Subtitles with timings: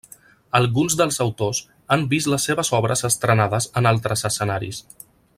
[0.59, 1.59] Alguns dels autors
[1.95, 4.81] han vist les seves obres estrenades en altres escenaris.